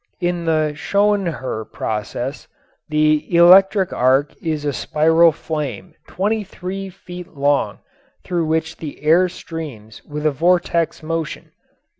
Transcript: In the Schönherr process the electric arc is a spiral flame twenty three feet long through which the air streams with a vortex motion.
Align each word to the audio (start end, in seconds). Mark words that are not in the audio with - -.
In 0.19 0.45
the 0.45 0.71
Schönherr 0.73 1.71
process 1.71 2.47
the 2.89 3.35
electric 3.37 3.93
arc 3.93 4.33
is 4.41 4.65
a 4.65 4.73
spiral 4.73 5.31
flame 5.31 5.93
twenty 6.07 6.43
three 6.43 6.89
feet 6.89 7.35
long 7.37 7.77
through 8.23 8.47
which 8.47 8.77
the 8.77 9.03
air 9.03 9.29
streams 9.29 10.03
with 10.03 10.25
a 10.25 10.31
vortex 10.31 11.03
motion. 11.03 11.51